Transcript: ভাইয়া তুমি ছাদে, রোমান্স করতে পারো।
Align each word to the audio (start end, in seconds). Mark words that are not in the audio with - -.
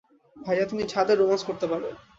ভাইয়া 0.37 0.65
তুমি 0.65 0.83
ছাদে, 0.83 1.13
রোমান্স 1.15 1.43
করতে 1.45 1.65
পারো। 1.67 1.87